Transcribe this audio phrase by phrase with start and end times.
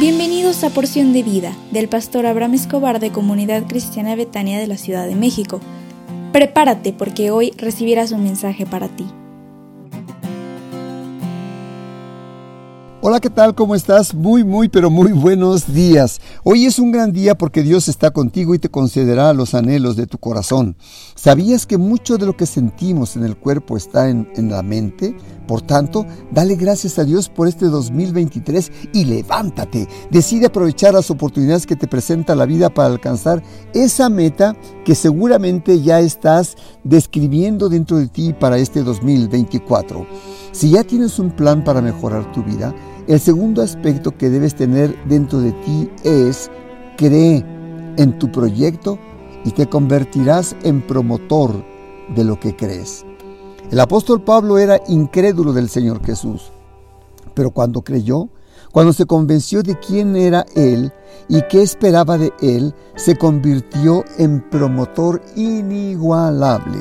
[0.00, 4.78] Bienvenidos a Porción de Vida del pastor Abraham Escobar de Comunidad Cristiana Betania de la
[4.78, 5.60] Ciudad de México.
[6.32, 9.04] Prepárate porque hoy recibirás un mensaje para ti.
[13.02, 13.54] Hola, ¿qué tal?
[13.54, 14.14] ¿Cómo estás?
[14.14, 16.20] Muy, muy, pero muy buenos días.
[16.44, 20.06] Hoy es un gran día porque Dios está contigo y te concederá los anhelos de
[20.06, 20.76] tu corazón.
[21.14, 25.14] ¿Sabías que mucho de lo que sentimos en el cuerpo está en, en la mente?
[25.50, 29.88] Por tanto, dale gracias a Dios por este 2023 y levántate.
[30.08, 33.42] Decide aprovechar las oportunidades que te presenta la vida para alcanzar
[33.74, 40.06] esa meta que seguramente ya estás describiendo dentro de ti para este 2024.
[40.52, 42.72] Si ya tienes un plan para mejorar tu vida,
[43.08, 46.48] el segundo aspecto que debes tener dentro de ti es
[46.96, 47.44] cree
[47.96, 49.00] en tu proyecto
[49.44, 51.64] y te convertirás en promotor
[52.14, 53.04] de lo que crees.
[53.70, 56.50] El apóstol Pablo era incrédulo del Señor Jesús,
[57.34, 58.28] pero cuando creyó,
[58.72, 60.92] cuando se convenció de quién era Él
[61.28, 66.78] y qué esperaba de Él, se convirtió en promotor inigualable.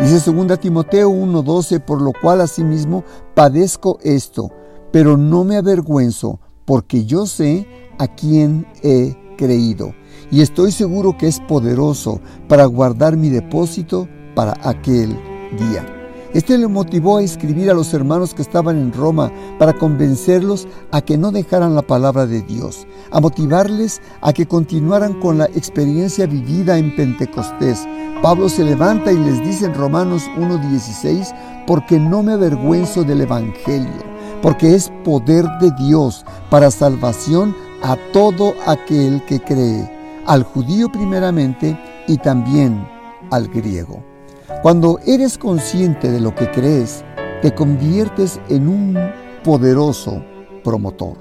[0.00, 4.50] Dice 2 Timoteo 1:12, por lo cual asimismo padezco esto
[4.92, 7.66] pero no me avergüenzo porque yo sé
[7.98, 9.94] a quién he creído
[10.30, 15.18] y estoy seguro que es poderoso para guardar mi depósito para aquel
[15.58, 16.01] día.
[16.34, 21.02] Este le motivó a escribir a los hermanos que estaban en Roma para convencerlos a
[21.02, 26.26] que no dejaran la palabra de Dios, a motivarles a que continuaran con la experiencia
[26.26, 27.86] vivida en Pentecostés.
[28.22, 34.12] Pablo se levanta y les dice en Romanos 1.16, porque no me avergüenzo del Evangelio
[34.42, 39.88] porque es poder de Dios para salvación a todo aquel que cree,
[40.26, 42.86] al judío primeramente y también
[43.30, 44.11] al griego.
[44.60, 47.04] Cuando eres consciente de lo que crees,
[47.40, 48.96] te conviertes en un
[49.42, 50.22] poderoso
[50.62, 51.16] promotor.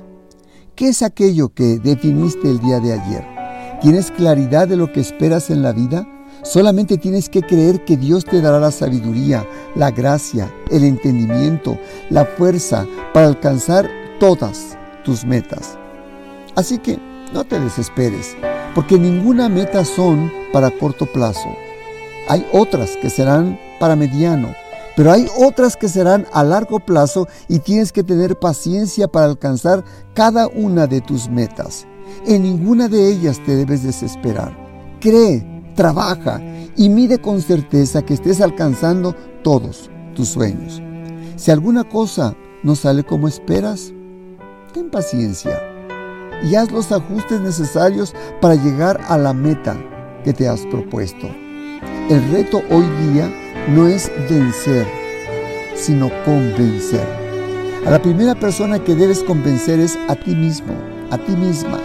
[0.76, 3.26] ¿Qué es aquello que definiste el día de ayer?
[3.82, 6.08] ¿Tienes claridad de lo que esperas en la vida?
[6.44, 11.78] Solamente tienes que creer que Dios te dará la sabiduría, la gracia, el entendimiento,
[12.10, 13.90] la fuerza para alcanzar
[14.20, 15.78] todas tus metas.
[16.56, 17.00] Así que
[17.34, 18.36] no te desesperes,
[18.76, 21.50] porque ninguna meta son para corto plazo.
[22.32, 24.56] Hay otras que serán para mediano,
[24.96, 29.84] pero hay otras que serán a largo plazo y tienes que tener paciencia para alcanzar
[30.14, 31.86] cada una de tus metas.
[32.26, 34.58] En ninguna de ellas te debes desesperar.
[35.02, 36.42] Cree trabaja
[36.78, 40.82] y mide con certeza que estés alcanzando todos tus sueños.
[41.36, 42.34] Si alguna cosa
[42.64, 43.92] no sale como esperas,
[44.74, 45.62] ten paciencia
[46.50, 49.76] y haz los ajustes necesarios para llegar a la meta
[50.24, 51.28] que te has propuesto.
[52.12, 53.34] El reto hoy día
[53.70, 54.86] no es vencer,
[55.76, 57.08] sino convencer.
[57.86, 60.74] A la primera persona que debes convencer es a ti mismo,
[61.10, 61.80] a ti misma.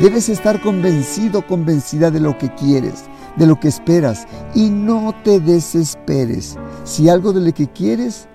[0.00, 3.04] Debes estar convencido, convencida de lo que quieres,
[3.36, 4.26] de lo que esperas
[4.56, 8.26] y no te desesperes si algo de lo que quieres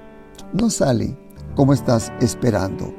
[0.54, 1.18] no sale
[1.54, 2.94] como estás esperando.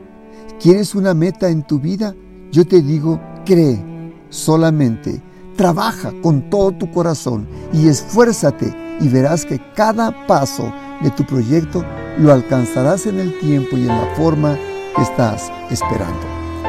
[0.60, 2.14] ¿Quieres una meta en tu vida?
[2.52, 3.82] Yo te digo, cree
[4.28, 5.22] solamente,
[5.56, 10.72] trabaja con todo tu corazón y esfuérzate y verás que cada paso
[11.02, 11.84] de tu proyecto
[12.18, 14.56] lo alcanzarás en el tiempo y en la forma
[14.94, 16.20] que estás esperando.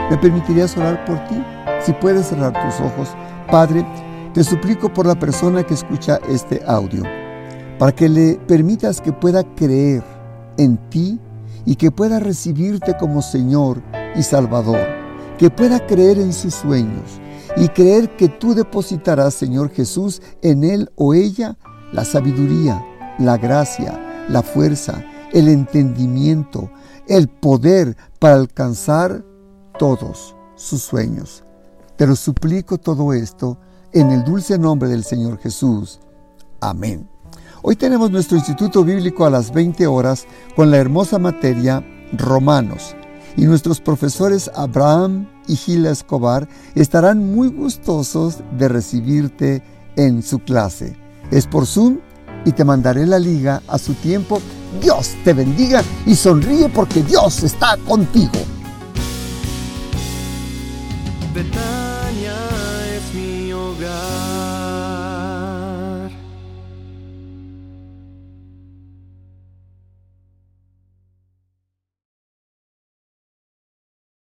[0.10, 1.36] ¿Me permitirías orar por ti?
[1.86, 3.10] Si puedes cerrar tus ojos,
[3.52, 3.86] Padre,
[4.34, 7.04] te suplico por la persona que escucha este audio,
[7.80, 10.04] para que le permitas que pueda creer
[10.58, 11.20] en ti
[11.66, 13.82] y que pueda recibirte como Señor
[14.16, 14.80] y Salvador,
[15.38, 17.22] que pueda creer en sus sueños
[17.60, 21.58] y creer que tú depositarás, Señor Jesús, en él o ella
[21.92, 22.86] la sabiduría,
[23.18, 25.04] la gracia, la fuerza,
[25.34, 26.70] el entendimiento,
[27.08, 29.24] el poder para alcanzar
[29.80, 31.44] todos sus sueños.
[31.96, 33.58] Te lo suplico todo esto
[33.92, 36.00] en el dulce nombre del Señor Jesús.
[36.60, 37.10] Amén.
[37.64, 41.84] Hoy tenemos nuestro Instituto Bíblico a las 20 horas con la hermosa materia
[42.14, 42.96] Romanos.
[43.36, 49.64] Y nuestros profesores Abraham y Gila Escobar estarán muy gustosos de recibirte
[49.96, 50.96] en su clase.
[51.32, 52.00] Es por Zoom
[52.46, 54.42] y te mandaré la liga a su tiempo.
[54.82, 58.32] Dios te bendiga y sonríe porque Dios está contigo.